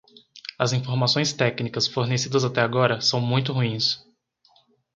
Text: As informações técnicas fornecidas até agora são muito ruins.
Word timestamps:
As 0.57 0.73
informações 0.73 1.31
técnicas 1.31 1.85
fornecidas 1.87 2.43
até 2.43 2.59
agora 2.59 3.01
são 3.01 3.21
muito 3.21 3.53
ruins. 3.53 4.03